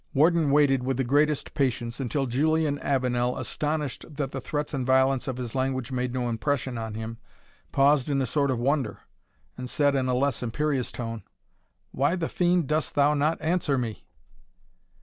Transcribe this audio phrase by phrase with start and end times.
[0.15, 5.27] Warden waited with the greatest patience until Julian Avenel, astonished that the threats and violence
[5.27, 7.19] of his language made no impression on him,
[7.71, 9.01] paused in a sort of wonder,
[9.59, 11.21] and said in a less imperious tone,
[11.91, 14.07] "Why the fiend dost thou not answer me?"